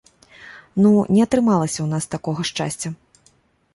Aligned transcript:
Ну, 0.85 0.89
не 1.17 1.21
атрымалася 1.27 1.75
ў 1.83 1.87
нас 1.93 2.05
такога 2.17 2.41
шчасця. 2.53 2.89